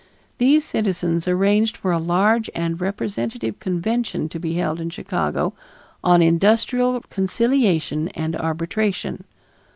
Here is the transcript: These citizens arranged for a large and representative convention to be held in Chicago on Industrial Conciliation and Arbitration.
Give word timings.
These 0.39 0.65
citizens 0.65 1.27
arranged 1.27 1.77
for 1.77 1.91
a 1.91 1.99
large 1.99 2.49
and 2.55 2.81
representative 2.81 3.59
convention 3.59 4.29
to 4.29 4.39
be 4.39 4.55
held 4.55 4.81
in 4.81 4.89
Chicago 4.89 5.53
on 6.03 6.23
Industrial 6.23 6.99
Conciliation 7.11 8.07
and 8.15 8.35
Arbitration. 8.35 9.25